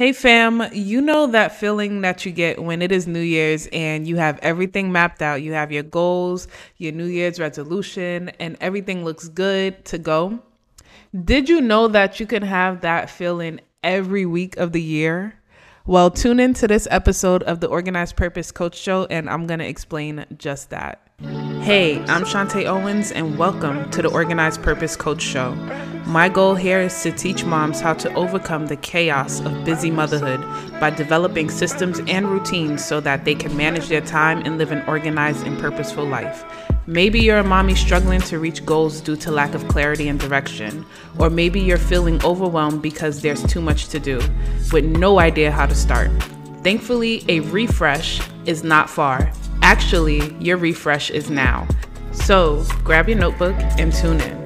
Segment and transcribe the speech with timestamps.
[0.00, 4.08] Hey fam, you know that feeling that you get when it is New Year's and
[4.08, 5.42] you have everything mapped out.
[5.42, 10.40] You have your goals, your New Year's resolution, and everything looks good to go.
[11.14, 15.38] Did you know that you can have that feeling every week of the year?
[15.84, 19.60] Well, tune in to this episode of the Organized Purpose Coach Show, and I'm going
[19.60, 21.09] to explain just that.
[21.22, 25.54] Hey, I'm Shantay Owens, and welcome to the Organized Purpose Coach Show.
[26.06, 30.40] My goal here is to teach moms how to overcome the chaos of busy motherhood
[30.80, 34.82] by developing systems and routines so that they can manage their time and live an
[34.88, 36.42] organized and purposeful life.
[36.86, 40.86] Maybe you're a mommy struggling to reach goals due to lack of clarity and direction,
[41.18, 44.22] or maybe you're feeling overwhelmed because there's too much to do,
[44.72, 46.10] with no idea how to start.
[46.62, 49.30] Thankfully, a refresh is not far.
[49.62, 51.66] Actually, your refresh is now.
[52.12, 54.39] So grab your notebook and tune in.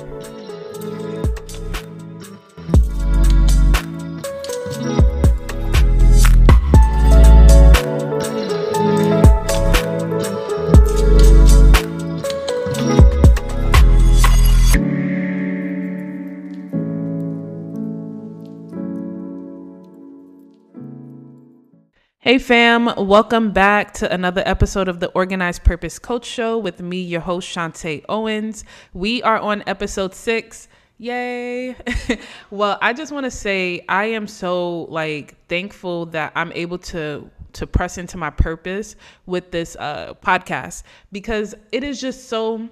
[22.35, 27.01] Hey fam, welcome back to another episode of the Organized Purpose Coach Show with me,
[27.01, 28.65] your host Shantay Owens.
[28.93, 30.67] We are on episode six.
[30.99, 31.77] Yay.
[32.51, 37.31] well, I just want to say I am so like thankful that I'm able to
[37.53, 38.97] to press into my purpose
[39.27, 42.69] with this uh podcast because it is just so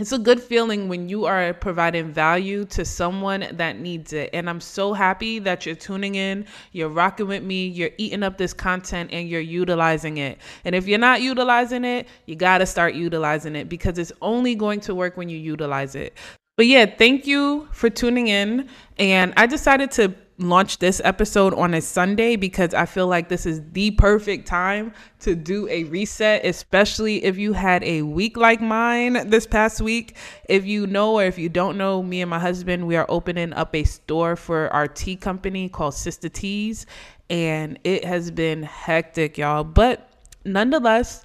[0.00, 4.30] it's a good feeling when you are providing value to someone that needs it.
[4.32, 8.38] And I'm so happy that you're tuning in, you're rocking with me, you're eating up
[8.38, 10.38] this content, and you're utilizing it.
[10.64, 14.54] And if you're not utilizing it, you got to start utilizing it because it's only
[14.54, 16.16] going to work when you utilize it.
[16.56, 18.68] But yeah, thank you for tuning in.
[18.98, 23.44] And I decided to launch this episode on a Sunday because I feel like this
[23.44, 28.60] is the perfect time to do a reset, especially if you had a week like
[28.60, 30.16] mine this past week.
[30.48, 33.52] If you know or if you don't know, me and my husband, we are opening
[33.52, 36.86] up a store for our tea company called Sister Teas,
[37.28, 39.62] and it has been hectic, y'all.
[39.62, 40.08] But
[40.44, 41.22] nonetheless,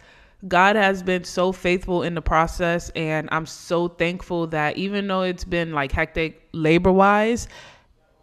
[0.47, 5.21] God has been so faithful in the process, and I'm so thankful that even though
[5.21, 7.47] it's been like hectic labor wise,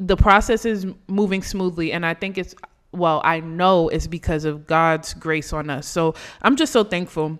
[0.07, 2.55] the process is moving smoothly and i think it's
[2.93, 5.87] well i know it's because of god's grace on us.
[5.87, 7.39] So i'm just so thankful.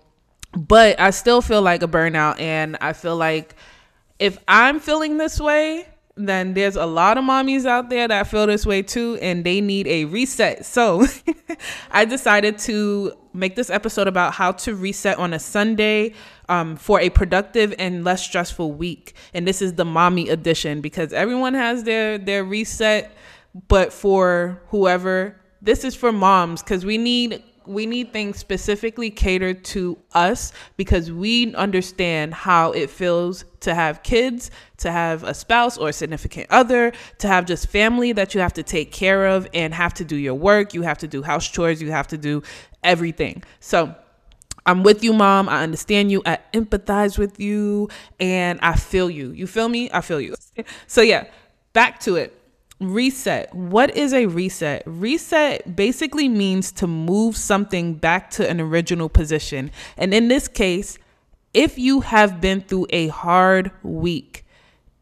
[0.55, 3.55] But i still feel like a burnout and i feel like
[4.19, 8.45] if i'm feeling this way then there's a lot of mommies out there that feel
[8.45, 11.05] this way too and they need a reset so
[11.91, 16.13] i decided to make this episode about how to reset on a sunday
[16.49, 19.13] um, for a productive and less stressful week.
[19.33, 23.11] And this is the mommy edition because everyone has their their reset,
[23.67, 29.63] but for whoever, this is for moms because we need we need things specifically catered
[29.65, 35.77] to us because we understand how it feels to have kids, to have a spouse
[35.77, 39.47] or a significant other, to have just family that you have to take care of
[39.53, 42.17] and have to do your work, you have to do house chores, you have to
[42.17, 42.43] do
[42.83, 43.43] everything.
[43.59, 43.95] So,
[44.65, 45.49] I'm with you, mom.
[45.49, 46.21] I understand you.
[46.25, 49.31] I empathize with you and I feel you.
[49.31, 49.89] You feel me?
[49.91, 50.35] I feel you.
[50.87, 51.27] so, yeah,
[51.73, 52.42] back to it.
[52.91, 53.53] Reset.
[53.53, 54.83] What is a reset?
[54.85, 59.71] Reset basically means to move something back to an original position.
[59.97, 60.97] And in this case,
[61.53, 64.45] if you have been through a hard week,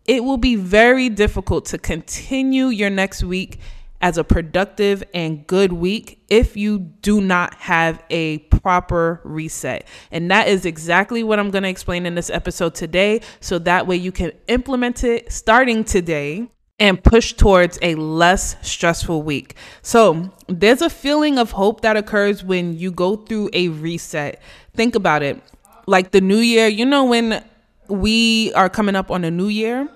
[0.05, 3.59] it will be very difficult to continue your next week
[4.01, 9.87] as a productive and good week if you do not have a proper reset.
[10.11, 13.21] And that is exactly what I'm going to explain in this episode today.
[13.39, 16.49] So that way you can implement it starting today
[16.81, 19.55] and push towards a less stressful week.
[19.83, 24.41] So, there's a feeling of hope that occurs when you go through a reset.
[24.73, 25.39] Think about it.
[25.85, 27.43] Like the new year, you know, when
[27.87, 29.87] we are coming up on a new year,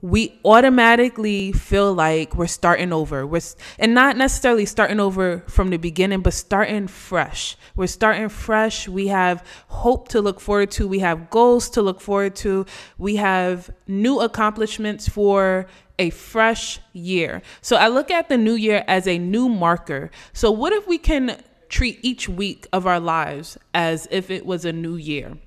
[0.00, 3.26] we automatically feel like we're starting over.
[3.26, 3.40] We're
[3.78, 7.56] and not necessarily starting over from the beginning, but starting fresh.
[7.74, 8.86] We're starting fresh.
[8.86, 10.86] We have hope to look forward to.
[10.86, 12.64] We have goals to look forward to.
[12.96, 15.66] We have new accomplishments for
[15.98, 17.42] a fresh year.
[17.60, 20.12] So I look at the new year as a new marker.
[20.32, 24.64] So what if we can treat each week of our lives as if it was
[24.64, 25.38] a new year?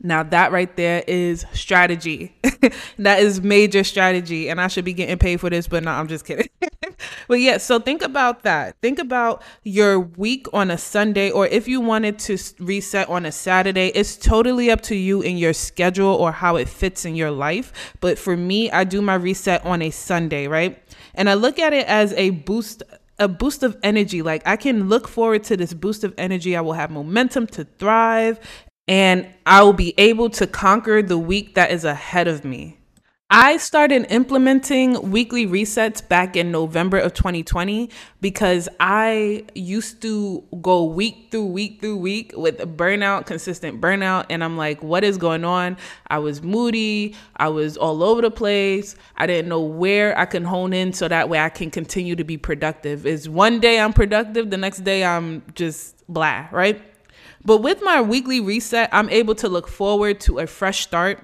[0.00, 2.34] Now, that right there is strategy.
[2.98, 4.50] that is major strategy.
[4.50, 6.48] And I should be getting paid for this, but no, I'm just kidding.
[7.28, 8.76] but yeah, so think about that.
[8.82, 13.32] Think about your week on a Sunday, or if you wanted to reset on a
[13.32, 17.30] Saturday, it's totally up to you in your schedule or how it fits in your
[17.30, 17.72] life.
[18.00, 20.78] But for me, I do my reset on a Sunday, right?
[21.14, 22.82] And I look at it as a boost
[23.20, 24.22] a boost of energy.
[24.22, 26.56] Like I can look forward to this boost of energy.
[26.56, 28.40] I will have momentum to thrive
[28.86, 32.78] and I will be able to conquer the week that is ahead of me.
[33.30, 37.90] I started implementing weekly resets back in November of 2020
[38.20, 44.26] because I used to go week through week through week with burnout, consistent burnout.
[44.28, 45.78] And I'm like, what is going on?
[46.06, 47.16] I was moody.
[47.36, 48.94] I was all over the place.
[49.16, 52.24] I didn't know where I can hone in so that way I can continue to
[52.24, 53.06] be productive.
[53.06, 56.80] Is one day I'm productive, the next day I'm just blah, right?
[57.44, 61.20] But with my weekly reset, I'm able to look forward to a fresh start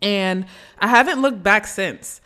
[0.00, 0.46] and
[0.78, 2.20] I haven't looked back since.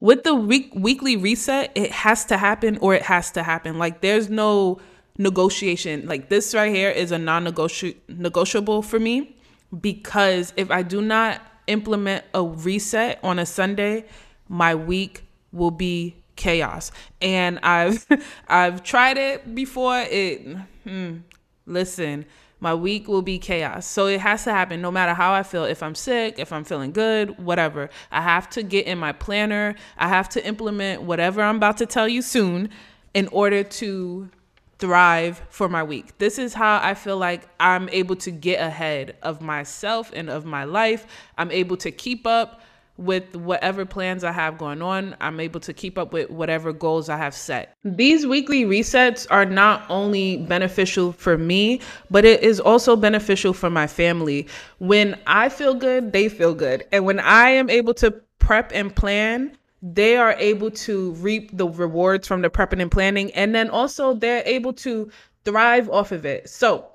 [0.00, 3.78] With the week weekly reset, it has to happen or it has to happen.
[3.78, 4.80] Like there's no
[5.18, 6.06] negotiation.
[6.06, 9.36] Like this right here is a non-negotiable for me
[9.80, 14.04] because if I do not implement a reset on a Sunday,
[14.48, 16.90] my week will be chaos.
[17.20, 18.06] And I've
[18.48, 19.98] I've tried it before.
[19.98, 21.18] It hmm,
[21.66, 22.26] listen,
[22.62, 23.86] my week will be chaos.
[23.86, 25.64] So it has to happen no matter how I feel.
[25.64, 27.90] If I'm sick, if I'm feeling good, whatever.
[28.12, 29.74] I have to get in my planner.
[29.98, 32.70] I have to implement whatever I'm about to tell you soon
[33.14, 34.30] in order to
[34.78, 36.16] thrive for my week.
[36.18, 40.44] This is how I feel like I'm able to get ahead of myself and of
[40.44, 41.04] my life.
[41.36, 42.60] I'm able to keep up
[43.02, 45.16] with whatever plans I have going on.
[45.20, 47.76] I'm able to keep up with whatever goals I have set.
[47.84, 53.70] These weekly resets are not only beneficial for me, but it is also beneficial for
[53.70, 54.46] my family.
[54.78, 56.84] When I feel good, they feel good.
[56.92, 61.68] And when I am able to prep and plan, they are able to reap the
[61.68, 63.32] rewards from the prepping and planning.
[63.32, 65.10] And then also they're able to
[65.44, 66.48] thrive off of it.
[66.48, 66.88] So,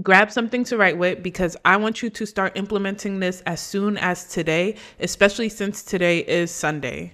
[0.00, 3.98] grab something to write with because I want you to start implementing this as soon
[3.98, 7.12] as today, especially since today is Sunday.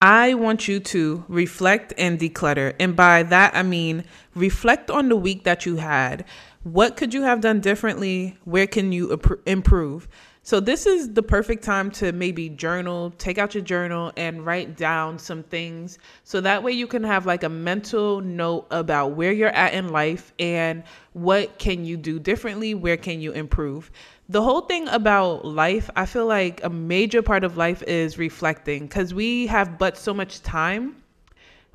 [0.00, 2.74] I want you to reflect and declutter.
[2.80, 4.04] And by that, I mean
[4.34, 6.24] reflect on the week that you had.
[6.62, 8.36] What could you have done differently?
[8.44, 10.08] Where can you improve?
[10.46, 14.76] So, this is the perfect time to maybe journal, take out your journal and write
[14.76, 15.98] down some things.
[16.24, 19.88] So that way you can have like a mental note about where you're at in
[19.88, 20.82] life and
[21.14, 23.90] what can you do differently, where can you improve.
[24.28, 28.82] The whole thing about life, I feel like a major part of life is reflecting
[28.86, 30.96] because we have but so much time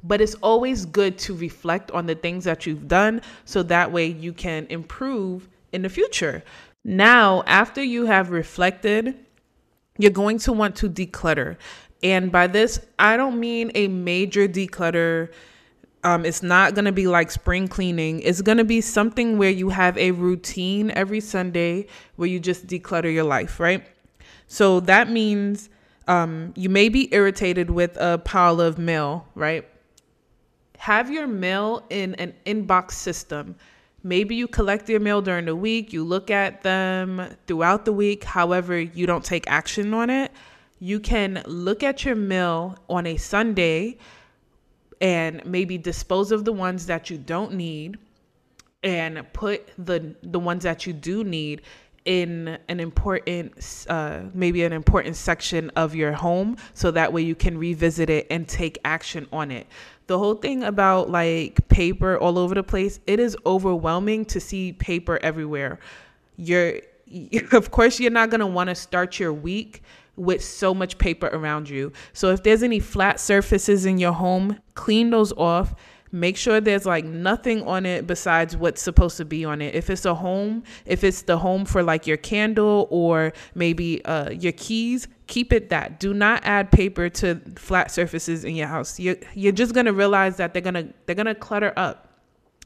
[0.03, 4.05] but it's always good to reflect on the things that you've done so that way
[4.05, 6.43] you can improve in the future.
[6.83, 9.17] Now, after you have reflected,
[9.97, 11.57] you're going to want to declutter.
[12.01, 15.31] And by this, I don't mean a major declutter.
[16.03, 18.21] Um, it's not going to be like spring cleaning.
[18.21, 22.67] It's going to be something where you have a routine every Sunday where you just
[22.67, 23.85] declutter your life, right?
[24.47, 25.69] So that means
[26.07, 29.67] um, you may be irritated with a pile of mail, right?
[30.77, 33.55] Have your mail in an inbox system.
[34.03, 38.23] Maybe you collect your mail during the week, you look at them throughout the week,
[38.23, 40.31] however, you don't take action on it.
[40.79, 43.97] You can look at your mail on a Sunday
[45.01, 47.97] and maybe dispose of the ones that you don't need
[48.83, 51.61] and put the the ones that you do need
[52.05, 57.35] in an important uh, maybe an important section of your home so that way you
[57.35, 59.67] can revisit it and take action on it
[60.09, 64.73] the whole thing about like paper all over the place, it is overwhelming to see
[64.73, 65.79] paper everywhere.
[66.35, 66.81] You're,
[67.51, 69.83] of course, you're not going to want to start your week
[70.15, 71.93] with so much paper around you.
[72.13, 75.75] So if there's any flat surfaces in your home, clean those off
[76.11, 79.75] make sure there's like nothing on it besides what's supposed to be on it.
[79.75, 84.31] If it's a home if it's the home for like your candle or maybe uh,
[84.31, 85.99] your keys keep it that.
[85.99, 88.99] Do not add paper to flat surfaces in your house.
[88.99, 92.08] You're, you're just gonna realize that they're gonna they're gonna clutter up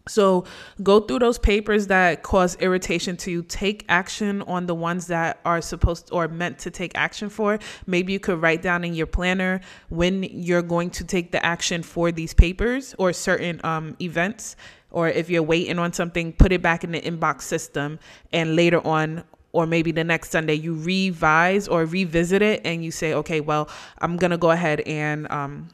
[0.08, 0.44] so
[0.82, 3.44] go through those papers that cause irritation to you.
[3.44, 7.58] Take action on the ones that are supposed or meant to take action for.
[7.88, 11.84] Maybe you could write down in your planner when you're going to take the action
[11.84, 14.58] for these papers or certain um, events.
[14.92, 17.98] Or if you're waiting on something, put it back in the inbox system.
[18.34, 22.92] And later on, or maybe the next Sunday, you revise or revisit it and you
[22.92, 23.70] say, okay, well,
[24.00, 25.70] I'm to go ahead and, um,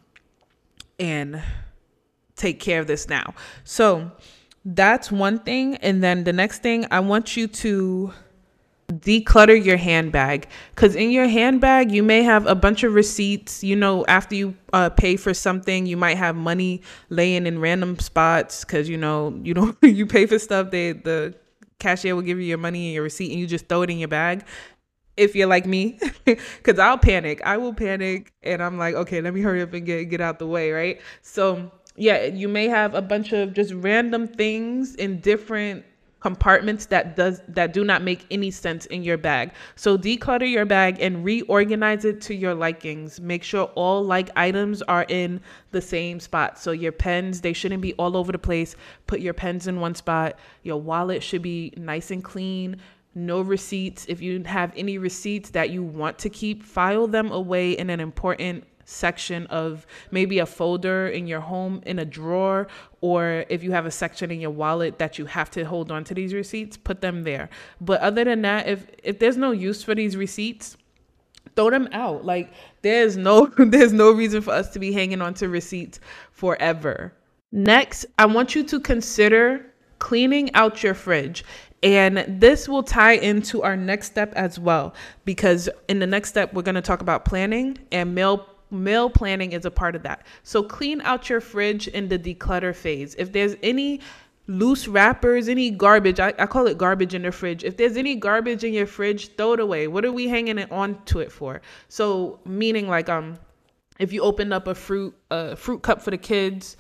[1.00, 1.42] and,
[2.40, 3.34] take care of this now.
[3.64, 4.12] So
[4.66, 5.76] that's one thing.
[5.76, 8.14] And then the next thing, I want you to
[8.92, 10.48] declutter your handbag.
[10.76, 13.64] Because in your handbag you may have a bunch of receipts.
[13.64, 18.00] You know after you uh, pay for something you might have money laying in random
[18.00, 21.36] spots because you know you don't you pay for stuff they the
[21.80, 24.00] cashier will give you your money and your receipt and you just throw it in
[24.00, 24.44] your bag.
[25.16, 27.42] If you're like me because i'll panic.
[27.44, 30.40] I will panic and i'm like okay let me hurry up and get get out
[30.40, 31.00] the way right?
[31.22, 35.84] So yeah, you may have a bunch of just random things in different
[36.22, 39.52] compartments that does that do not make any sense in your bag.
[39.76, 43.20] So declutter your bag and reorganize it to your likings.
[43.20, 45.42] Make sure all like items are in
[45.72, 46.58] the same spot.
[46.58, 48.76] So your pens, they shouldn't be all over the place.
[49.08, 50.40] Put your pens in one spot.
[50.64, 52.78] Your wallet should be nice and clean.
[53.16, 54.06] No receipts.
[54.08, 58.00] If you have any receipts that you want to keep, file them away in an
[58.00, 62.68] important section of maybe a folder in your home in a drawer
[63.02, 66.04] or if you have a section in your wallet that you have to hold on
[66.04, 67.50] to these receipts put them there.
[67.80, 70.78] But other than that if if there's no use for these receipts
[71.56, 72.26] throw them out.
[72.26, 76.00] Like there's no there's no reason for us to be hanging on to receipts
[76.32, 77.14] forever.
[77.52, 79.66] Next i want you to consider
[80.00, 81.44] cleaning out your fridge.
[81.82, 84.94] And this will tie into our next step as well,
[85.24, 89.52] because in the next step, we're going to talk about planning and meal meal planning
[89.52, 90.26] is a part of that.
[90.44, 93.16] So clean out your fridge in the declutter phase.
[93.18, 94.02] If there's any
[94.48, 97.64] loose wrappers, any garbage, I, I call it garbage in the fridge.
[97.64, 99.88] If there's any garbage in your fridge, throw it away.
[99.88, 101.62] What are we hanging it on to it for?
[101.88, 103.38] So meaning like um
[104.00, 106.78] if you open up a fruit a fruit cup for the kids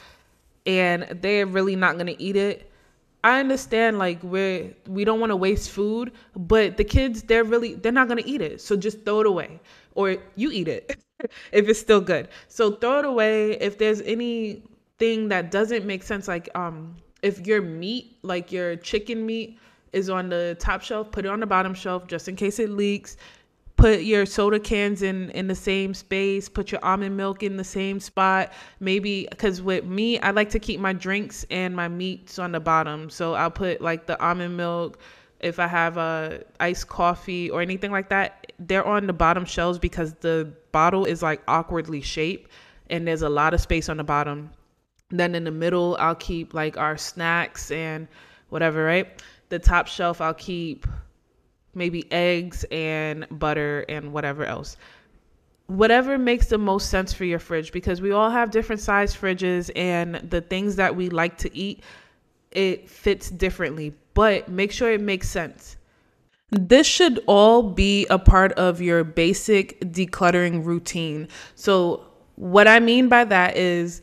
[0.65, 2.71] and they're really not gonna eat it,
[3.23, 7.75] I understand like we're we don't want to waste food, but the kids they're really
[7.75, 8.61] they're not gonna eat it.
[8.61, 9.59] So just throw it away.
[9.93, 10.99] Or you eat it.
[11.51, 12.29] if it's still good.
[12.47, 13.51] So throw it away.
[13.53, 19.25] If there's anything that doesn't make sense, like um, if your meat, like your chicken
[19.25, 19.59] meat,
[19.91, 22.69] is on the top shelf, put it on the bottom shelf just in case it
[22.69, 23.17] leaks.
[23.75, 26.49] Put your soda cans in in the same space.
[26.49, 28.51] Put your almond milk in the same spot.
[28.81, 32.59] Maybe because with me, I like to keep my drinks and my meats on the
[32.59, 33.09] bottom.
[33.09, 34.99] So I'll put like the almond milk,
[35.39, 39.79] if I have a iced coffee or anything like that, they're on the bottom shelves
[39.79, 42.51] because the bottle is like awkwardly shaped
[42.89, 44.51] and there's a lot of space on the bottom.
[45.09, 48.07] Then in the middle, I'll keep like our snacks and
[48.49, 49.21] whatever, right?
[49.49, 50.85] The top shelf, I'll keep
[51.73, 54.77] maybe eggs and butter and whatever else.
[55.67, 59.69] Whatever makes the most sense for your fridge because we all have different size fridges
[59.75, 61.83] and the things that we like to eat,
[62.51, 65.77] it fits differently but make sure it makes sense.
[66.51, 71.27] This should all be a part of your basic decluttering routine.
[71.55, 74.01] So, what I mean by that is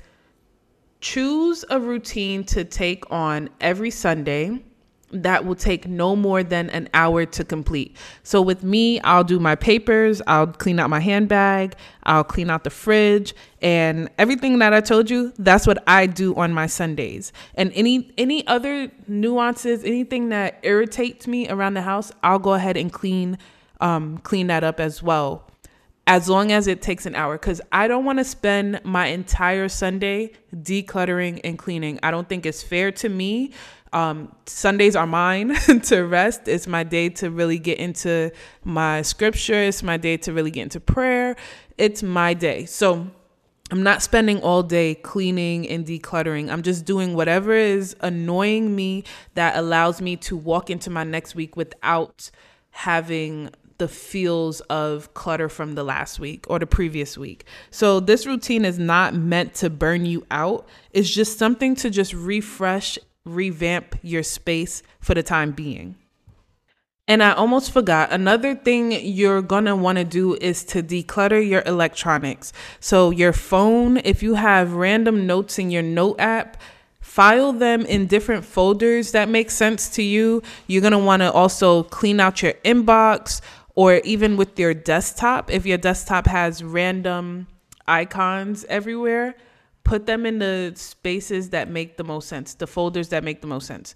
[1.01, 4.66] choose a routine to take on every Sunday
[5.13, 7.97] that will take no more than an hour to complete.
[8.23, 12.65] So with me, I'll do my papers, I'll clean out my handbag, I'll clean out
[12.65, 17.33] the fridge and everything that I told you, that's what I do on my Sundays.
[17.55, 22.77] And any any other nuances, anything that irritates me around the house, I'll go ahead
[22.77, 23.39] and clean
[23.81, 25.49] um clean that up as well.
[26.09, 29.69] As long as it takes an hour, because I don't want to spend my entire
[29.69, 31.99] Sunday decluttering and cleaning.
[32.01, 33.53] I don't think it's fair to me
[33.93, 36.49] um, Sundays are mine to rest.
[36.49, 38.31] It's my day to really get into
[38.65, 39.63] my scripture.
[39.63, 41.37] It's my day to really get into prayer.
[41.79, 42.67] It's my day.
[42.67, 43.07] So
[43.71, 46.51] I'm not spending all day cleaning and decluttering.
[46.51, 51.35] I'm just doing whatever is annoying me that allows me to walk into my next
[51.35, 52.31] week without
[52.71, 57.45] having the feels of clutter from the last week or the previous week.
[57.71, 60.67] So this routine is not meant to burn you out.
[60.93, 65.97] It's just something to just refresh revamp your space for the time being.
[67.09, 72.53] And I almost forgot another thing you're gonna wanna do is to declutter your electronics.
[72.81, 76.61] So, your phone, if you have random notes in your note app,
[77.01, 80.43] file them in different folders that make sense to you.
[80.67, 83.41] You're gonna wanna also clean out your inbox
[83.77, 85.49] or even with your desktop.
[85.49, 87.47] If your desktop has random
[87.87, 89.37] icons everywhere,
[89.87, 93.47] put them in the spaces that make the most sense, the folders that make the
[93.47, 93.95] most sense.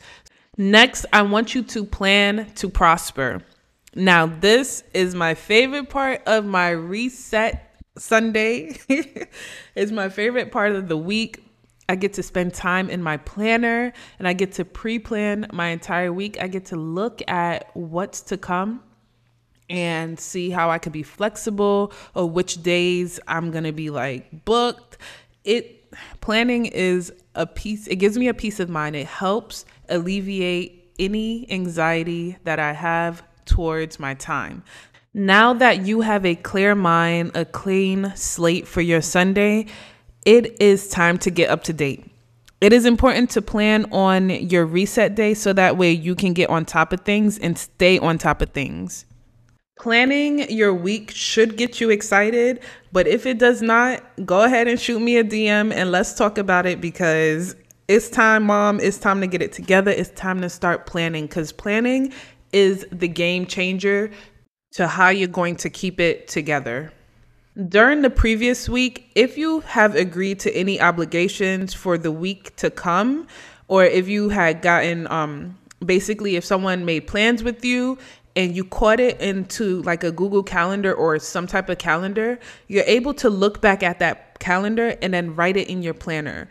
[0.57, 3.43] Next, I want you to plan to prosper.
[3.97, 8.79] Now, this is my favorite part of my reset Sunday.
[9.75, 11.43] it's my favorite part of the week.
[11.89, 15.69] I get to spend time in my planner and I get to pre plan my
[15.69, 16.41] entire week.
[16.41, 18.85] I get to look at what's to come
[19.69, 24.45] and see how I could be flexible or which days I'm going to be like
[24.45, 24.99] booked.
[25.43, 25.80] It
[26.21, 28.97] planning is a piece, it gives me a peace of mind.
[28.97, 34.63] It helps alleviate any anxiety that I have towards my time.
[35.13, 39.67] Now that you have a clear mind, a clean slate for your Sunday,
[40.25, 42.07] it is time to get up to date.
[42.61, 46.51] It is important to plan on your reset day so that way you can get
[46.51, 49.07] on top of things and stay on top of things.
[49.81, 52.61] Planning your week should get you excited,
[52.93, 56.37] but if it does not, go ahead and shoot me a DM and let's talk
[56.37, 57.57] about it because
[57.89, 58.79] it's time, mom.
[58.79, 59.91] It's time to get it together.
[59.91, 62.13] It's time to start planning because planning
[62.53, 64.11] is the game changer
[64.73, 66.93] to how you're going to keep it together.
[67.67, 72.69] During the previous week, if you have agreed to any obligations for the week to
[72.69, 73.27] come,
[73.67, 77.99] or if you had gotten um, basically if someone made plans with you
[78.37, 82.85] and you caught it into like a Google Calendar or some type of calendar, you're
[82.87, 86.49] able to look back at that calendar and then write it in your planner.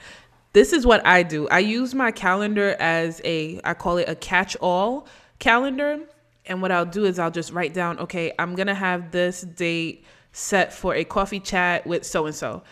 [0.53, 1.47] This is what I do.
[1.49, 5.07] I use my calendar as a I call it a catch-all
[5.39, 5.99] calendar.
[6.45, 9.41] And what I'll do is I'll just write down, okay, I'm going to have this
[9.41, 12.63] date set for a coffee chat with so and so.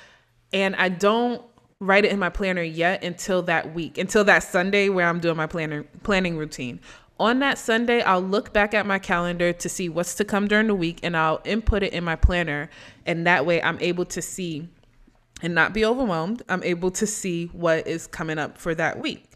[0.51, 1.41] And I don't
[1.79, 5.37] write it in my planner yet until that week, until that Sunday where I'm doing
[5.37, 6.79] my planner planning routine
[7.19, 10.67] on that Sunday, I'll look back at my calendar to see what's to come during
[10.67, 12.69] the week and I'll input it in my planner.
[13.05, 14.69] And that way I'm able to see
[15.41, 16.43] and not be overwhelmed.
[16.49, 19.31] I'm able to see what is coming up for that week.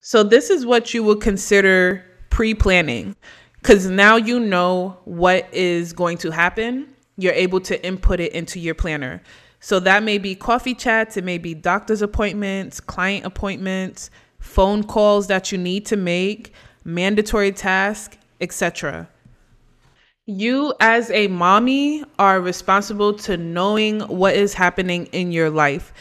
[0.00, 3.16] So, this is what you would consider pre planning
[3.60, 6.88] because now you know what is going to happen.
[7.16, 9.22] You're able to input it into your planner.
[9.60, 15.28] So, that may be coffee chats, it may be doctor's appointments, client appointments, phone calls
[15.28, 16.52] that you need to make
[16.84, 19.08] mandatory task, etc.
[20.26, 25.92] You, as a mommy, are responsible to knowing what is happening in your life.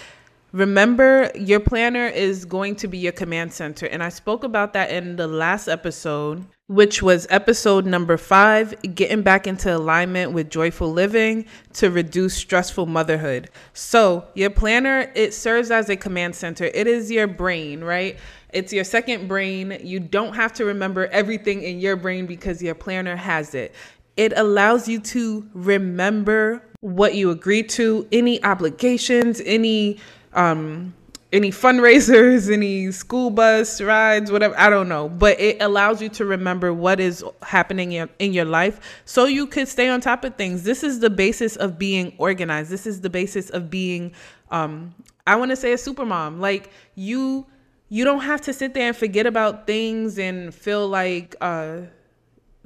[0.54, 3.88] Remember, your planner is going to be your command center.
[3.88, 9.24] And I spoke about that in the last episode, which was episode number five getting
[9.24, 13.50] back into alignment with joyful living to reduce stressful motherhood.
[13.74, 18.20] So, your planner, it serves as a command center, it is your brain, right?
[18.54, 19.80] It's your second brain.
[19.82, 23.74] You don't have to remember everything in your brain because your planner has it.
[24.18, 29.98] It allows you to remember what you agreed to, any obligations, any
[30.36, 30.94] um
[31.34, 36.25] any fundraisers, any school bus rides, whatever, I don't know, but it allows you to
[36.25, 40.63] remember what is happening in, your life so you could stay on top of things.
[40.63, 42.69] This is the basis of being organized.
[42.69, 44.13] This is the basis of being
[44.52, 44.93] um
[45.26, 46.39] I want to say a super mom.
[46.39, 47.48] Like you
[47.89, 51.82] you don't have to sit there and forget about things and feel like uh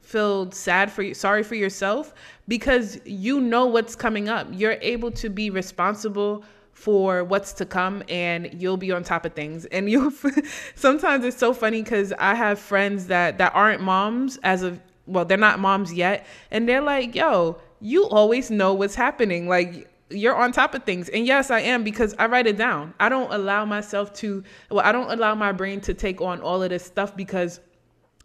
[0.01, 2.13] feel sad for you sorry for yourself
[2.47, 6.45] because you know what's coming up you're able to be responsible
[6.77, 10.13] for what's to come and you'll be on top of things and you
[10.75, 15.25] sometimes it's so funny because i have friends that that aren't moms as of well
[15.25, 20.35] they're not moms yet and they're like yo you always know what's happening like you're
[20.35, 21.09] on top of things.
[21.09, 22.93] And yes, I am because I write it down.
[22.97, 26.63] I don't allow myself to, well, I don't allow my brain to take on all
[26.63, 27.59] of this stuff because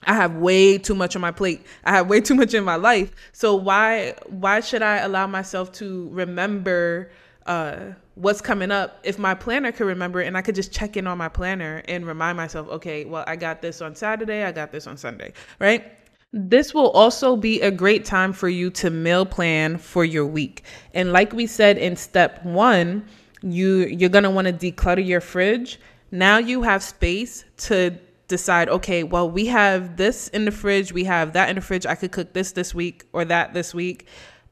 [0.05, 1.67] I have way too much on my plate.
[1.83, 3.13] I have way too much in my life.
[3.33, 7.11] So why why should I allow myself to remember
[7.47, 11.07] uh, what's coming up if my planner could remember and I could just check in
[11.07, 14.73] on my planner and remind myself, okay, well, I got this on Saturday, I got
[14.73, 15.93] this on Sunday, right?
[16.33, 20.65] This will also be a great time for you to meal plan for your week.
[20.95, 23.05] And like we said in step 1,
[23.43, 25.81] you you're going to want to declutter your fridge.
[26.11, 27.99] Now you have space to
[28.29, 31.85] decide, okay, well, we have this in the fridge, we have that in the fridge.
[31.85, 34.07] I could cook this this week or that this week.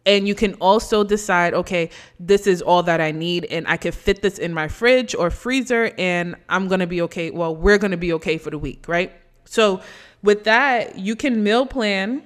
[0.06, 3.92] And you can also decide, okay, this is all that I need, and I can
[3.92, 7.30] fit this in my fridge or freezer, and I'm gonna be okay.
[7.30, 9.12] Well, we're gonna be okay for the week, right?
[9.44, 9.82] So,
[10.22, 12.22] with that, you can meal plan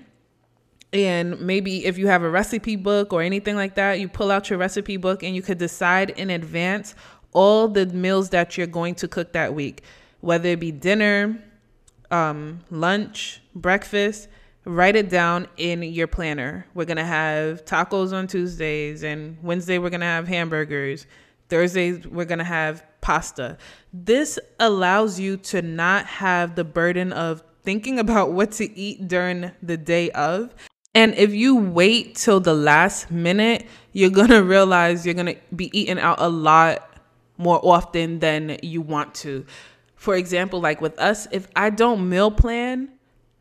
[0.95, 4.49] and maybe if you have a recipe book or anything like that, you pull out
[4.49, 6.95] your recipe book and you could decide in advance
[7.33, 9.83] all the meals that you're going to cook that week,
[10.21, 11.43] whether it be dinner,
[12.13, 14.29] um, lunch, breakfast.
[14.65, 16.67] Write it down in your planner.
[16.75, 21.07] We're gonna have tacos on Tuesdays, and Wednesday we're gonna have hamburgers.
[21.49, 23.59] Thursdays we're gonna have pasta.
[23.93, 29.53] This allows you to not have the burden of thinking about what to eat during
[29.63, 30.55] the day of.
[30.95, 35.37] And if you wait till the last minute, you're going to realize you're going to
[35.55, 36.89] be eating out a lot
[37.37, 39.45] more often than you want to.
[39.97, 42.91] For example, like with us, if I don't meal plan,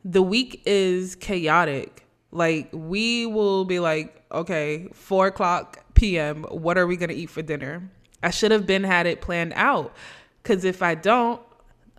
[0.04, 2.06] the week is chaotic.
[2.30, 6.44] Like we will be like, okay, four o'clock p.m.
[6.44, 7.88] What are we gonna eat for dinner?
[8.22, 9.94] I should have been had it planned out.
[10.42, 11.40] Cause if I don't,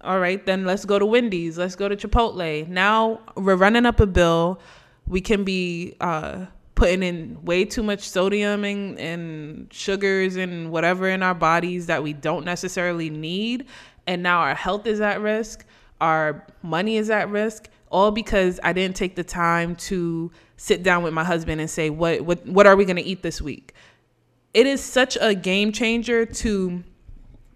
[0.04, 1.58] all right, then let's go to Wendy's.
[1.58, 2.68] Let's go to Chipotle.
[2.68, 4.60] Now we're running up a bill.
[5.08, 11.08] We can be uh, putting in way too much sodium and, and sugars and whatever
[11.10, 13.66] in our bodies that we don't necessarily need.
[14.06, 15.66] And now our health is at risk.
[16.02, 17.70] Our money is at risk.
[17.90, 21.90] All because I didn't take the time to sit down with my husband and say,
[21.90, 23.74] what what what are we going to eat this week?
[24.54, 26.84] It is such a game changer to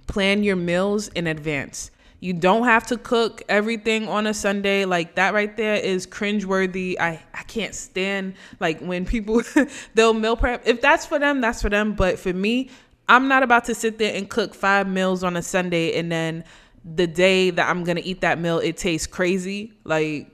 [0.08, 1.92] plan your meals in advance.
[2.20, 4.84] You don't have to cook everything on a Sunday.
[4.84, 7.00] Like that right there is cringeworthy.
[7.00, 9.42] I, I can't stand like when people
[9.94, 10.68] they'll meal prep.
[10.68, 11.94] If that's for them, that's for them.
[11.94, 12.70] But for me,
[13.08, 16.44] I'm not about to sit there and cook five meals on a Sunday and then
[16.84, 19.74] the day that I'm gonna eat that meal, it tastes crazy.
[19.84, 20.32] Like,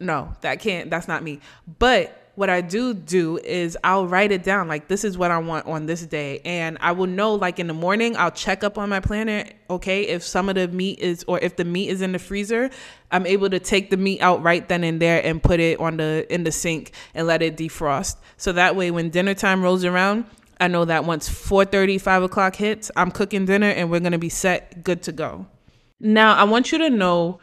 [0.00, 1.40] no, that can't, that's not me.
[1.78, 5.38] But what I do do is I'll write it down like this is what I
[5.38, 8.78] want on this day and I will know like in the morning I'll check up
[8.78, 12.00] on my planner okay if some of the meat is or if the meat is
[12.00, 12.70] in the freezer
[13.10, 15.96] I'm able to take the meat out right then and there and put it on
[15.96, 19.84] the in the sink and let it defrost so that way when dinner time rolls
[19.84, 20.24] around
[20.60, 24.28] I know that once 4:30 5 o'clock hits I'm cooking dinner and we're gonna be
[24.28, 25.48] set good to go
[26.00, 27.40] now I want you to know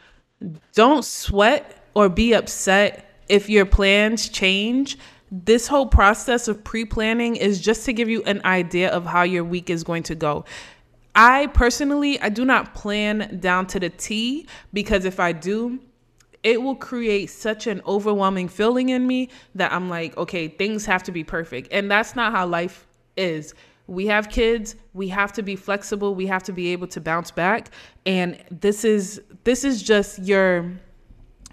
[0.74, 4.98] don't sweat or be upset if your plans change,
[5.30, 9.22] this whole process of pre planning is just to give you an idea of how
[9.22, 10.44] your week is going to go.
[11.14, 15.80] I personally, I do not plan down to the T because if I do,
[16.42, 21.02] it will create such an overwhelming feeling in me that I'm like, okay, things have
[21.04, 21.68] to be perfect.
[21.72, 23.54] And that's not how life is.
[23.86, 27.30] We have kids, we have to be flexible, we have to be able to bounce
[27.30, 27.70] back.
[28.04, 30.72] And this is this is just your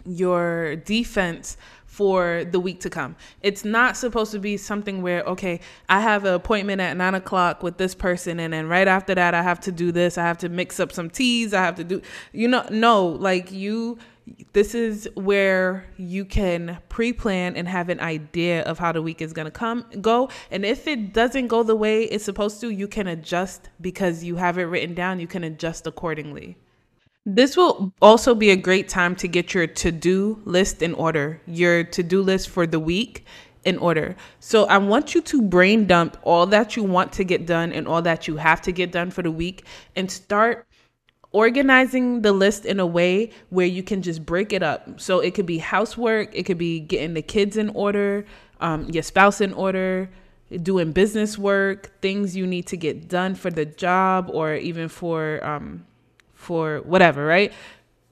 [0.05, 1.57] your defense
[1.93, 3.15] for the week to come.
[3.41, 7.61] It's not supposed to be something where, okay, I have an appointment at nine o'clock
[7.61, 10.17] with this person, and then right after that, I have to do this.
[10.17, 11.53] I have to mix up some teas.
[11.53, 13.99] I have to do, you know, no, like you,
[14.53, 19.21] this is where you can pre plan and have an idea of how the week
[19.21, 20.29] is going to come, go.
[20.51, 24.35] And if it doesn't go the way it's supposed to, you can adjust because you
[24.37, 26.57] have it written down, you can adjust accordingly.
[27.25, 31.41] This will also be a great time to get your to do list in order,
[31.45, 33.25] your to do list for the week
[33.63, 34.15] in order.
[34.39, 37.87] So I want you to brain dump all that you want to get done and
[37.87, 40.67] all that you have to get done for the week and start
[41.33, 45.01] organizing the list in a way where you can just break it up.
[45.01, 48.25] So it could be housework, it could be getting the kids in order,
[48.61, 50.09] um, your spouse in order,
[50.61, 55.43] doing business work, things you need to get done for the job or even for
[55.45, 55.85] um,
[56.33, 57.51] for whatever, right?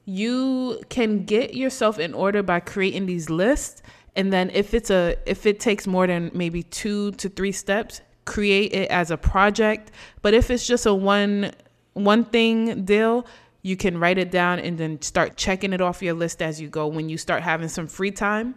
[0.04, 3.82] You can get yourself in order by creating these lists
[4.14, 8.00] and then if it's a if it takes more than maybe 2 to 3 steps,
[8.24, 9.90] create it as a project.
[10.20, 11.52] But if it's just a one
[11.94, 13.26] one thing deal,
[13.62, 16.68] you can write it down and then start checking it off your list as you
[16.68, 18.54] go when you start having some free time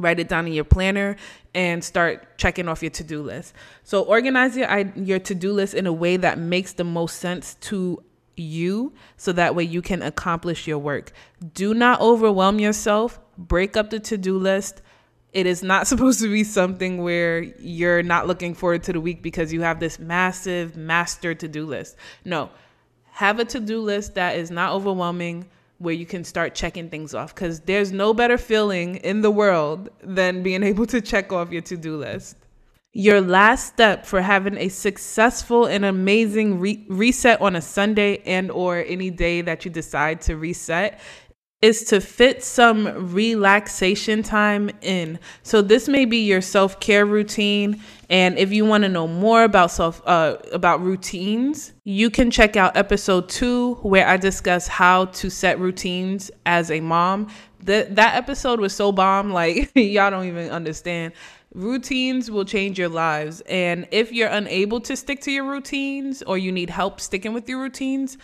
[0.00, 1.16] write it down in your planner
[1.54, 3.52] and start checking off your to-do list
[3.82, 8.00] so organize your your to-do list in a way that makes the most sense to
[8.38, 11.12] you so that way you can accomplish your work.
[11.54, 13.20] Do not overwhelm yourself.
[13.36, 14.82] Break up the to do list.
[15.32, 19.22] It is not supposed to be something where you're not looking forward to the week
[19.22, 21.96] because you have this massive master to do list.
[22.24, 22.50] No,
[23.12, 25.46] have a to do list that is not overwhelming
[25.78, 29.90] where you can start checking things off because there's no better feeling in the world
[30.02, 32.36] than being able to check off your to do list.
[32.92, 38.50] Your last step for having a successful and amazing re- reset on a Sunday and
[38.50, 40.98] or any day that you decide to reset
[41.60, 45.18] is to fit some relaxation time in.
[45.42, 49.70] So this may be your self-care routine and if you want to know more about
[49.70, 55.28] self uh, about routines, you can check out episode 2 where I discuss how to
[55.28, 57.28] set routines as a mom.
[57.64, 61.12] That that episode was so bomb like y'all don't even understand
[61.54, 63.40] Routines will change your lives.
[63.48, 67.48] And if you're unable to stick to your routines or you need help sticking with
[67.48, 68.18] your routines,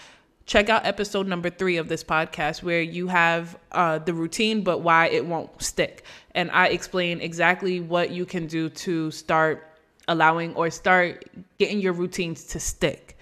[0.47, 4.79] check out episode number three of this podcast where you have uh, the routine, but
[4.81, 6.05] why it won't stick.
[6.35, 9.67] And I explain exactly what you can do to start
[10.09, 11.25] allowing or start
[11.59, 13.17] getting your routines to stick.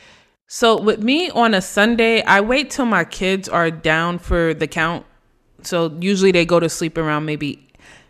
[0.49, 4.67] So, with me on a Sunday, I wait till my kids are down for the
[4.67, 5.07] count.
[5.63, 7.69] So, usually they go to sleep around maybe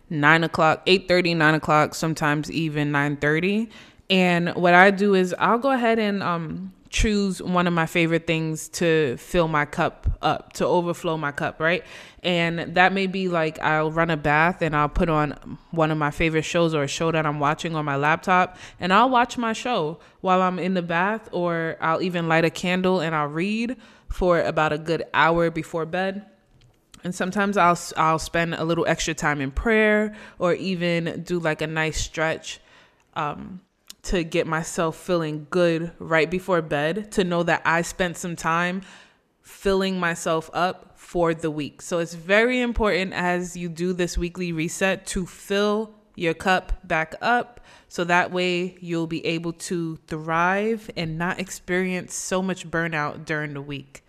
[0.09, 3.69] nine o'clock, eight thirty, nine o'clock, sometimes even nine thirty.
[4.09, 8.27] And what I do is I'll go ahead and um, choose one of my favorite
[8.27, 11.83] things to fill my cup up, to overflow my cup, right?
[12.21, 15.97] And that may be like I'll run a bath and I'll put on one of
[15.97, 19.39] my favorite shows or a show that I'm watching on my laptop and I'll watch
[19.39, 23.27] my show while I'm in the bath, or I'll even light a candle and I'll
[23.27, 23.75] read
[24.07, 26.27] for about a good hour before bed
[27.03, 31.61] and sometimes I'll I'll spend a little extra time in prayer or even do like
[31.61, 32.59] a nice stretch
[33.15, 33.61] um,
[34.03, 38.81] to get myself feeling good right before bed to know that I spent some time
[39.41, 41.81] filling myself up for the week.
[41.81, 47.15] So it's very important as you do this weekly reset to fill your cup back
[47.21, 53.25] up so that way you'll be able to thrive and not experience so much burnout
[53.25, 54.03] during the week.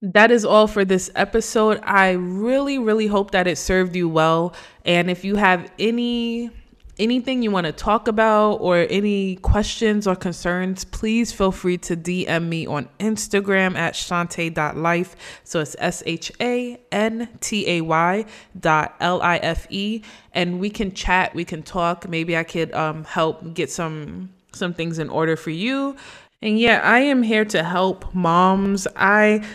[0.00, 1.80] That is all for this episode.
[1.84, 4.54] I really, really hope that it served you well.
[4.84, 6.50] And if you have any
[6.98, 11.96] anything you want to talk about or any questions or concerns, please feel free to
[11.96, 15.16] DM me on Instagram at shantay.life.
[15.44, 18.24] So it's S H A N T A Y
[18.58, 20.02] dot L I F E.
[20.32, 22.08] And we can chat, we can talk.
[22.08, 25.96] Maybe I could um, help get some some things in order for you.
[26.42, 28.86] And yeah, I am here to help moms.
[28.96, 29.46] I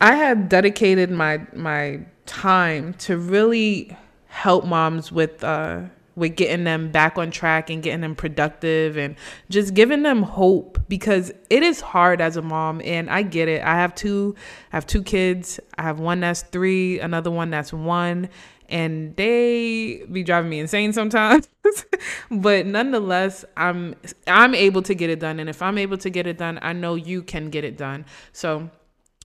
[0.00, 3.96] I have dedicated my my time to really
[4.26, 5.82] help moms with uh
[6.16, 9.14] with getting them back on track and getting them productive and
[9.50, 13.62] just giving them hope because it is hard as a mom and I get it.
[13.62, 14.34] I have two
[14.72, 15.60] I have two kids.
[15.78, 18.28] I have one that's 3, another one that's 1
[18.68, 21.48] and they be driving me insane sometimes.
[22.30, 23.94] but nonetheless, I'm
[24.26, 26.72] I'm able to get it done and if I'm able to get it done, I
[26.72, 28.06] know you can get it done.
[28.32, 28.70] So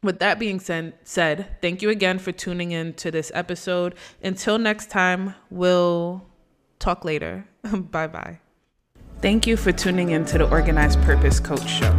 [0.03, 3.95] with that being said, said, thank you again for tuning in to this episode.
[4.23, 6.25] Until next time, we'll
[6.81, 7.45] Talk later.
[7.91, 8.39] bye bye.
[9.21, 11.95] Thank you for tuning in to the Organized Purpose Coach Show.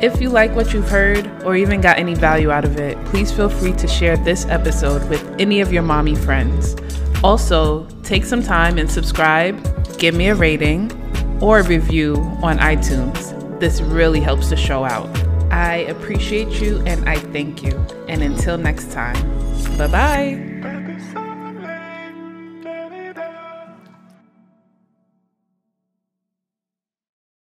[0.00, 3.32] If you like what you've heard or even got any value out of it, please
[3.32, 6.76] feel free to share this episode with any of your mommy friends.
[7.24, 9.58] Also, take some time and subscribe,
[9.98, 10.92] give me a rating
[11.42, 13.32] or a review on iTunes.
[13.58, 15.08] This really helps the show out.
[15.50, 17.76] I appreciate you and I thank you.
[18.08, 19.16] And until next time,
[19.76, 20.73] bye bye.